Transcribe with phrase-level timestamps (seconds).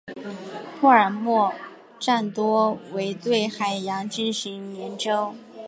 [0.79, 1.53] 帕尔默
[1.99, 5.35] 站多为对海洋生物进行研究。